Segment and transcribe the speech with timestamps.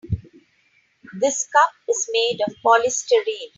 [1.19, 3.49] This cup is made of polystyrene.